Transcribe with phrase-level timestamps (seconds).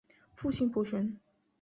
[0.33, 1.15] 父亲浦璇。